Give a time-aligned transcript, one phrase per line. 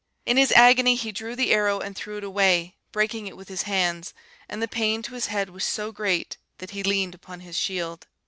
[0.25, 3.61] In his agony he drew the arrow and threw it away, breaking it with his
[3.69, 4.15] hands;
[4.49, 8.07] and the pain to his head was so great, that he leaned upon his shield.